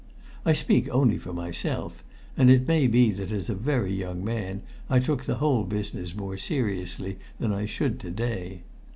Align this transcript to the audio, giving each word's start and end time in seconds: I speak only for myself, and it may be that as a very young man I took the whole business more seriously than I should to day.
I 0.47 0.53
speak 0.53 0.89
only 0.89 1.19
for 1.19 1.31
myself, 1.31 2.03
and 2.35 2.49
it 2.49 2.67
may 2.67 2.87
be 2.87 3.11
that 3.11 3.31
as 3.31 3.51
a 3.51 3.53
very 3.53 3.93
young 3.93 4.25
man 4.25 4.63
I 4.89 4.97
took 4.99 5.25
the 5.25 5.35
whole 5.35 5.63
business 5.63 6.15
more 6.15 6.37
seriously 6.37 7.19
than 7.39 7.53
I 7.53 7.65
should 7.67 7.99
to 7.99 8.09
day. 8.09 8.63